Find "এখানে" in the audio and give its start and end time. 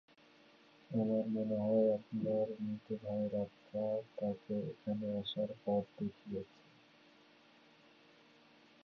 4.71-5.05